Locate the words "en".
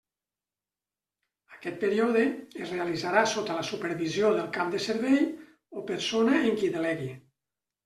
6.51-6.59